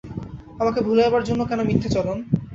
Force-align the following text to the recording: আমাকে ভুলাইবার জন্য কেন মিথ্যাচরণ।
আমাকে 0.59 0.79
ভুলাইবার 0.81 1.23
জন্য 1.23 1.41
কেন 1.45 1.59
মিথ্যাচরণ। 1.69 2.17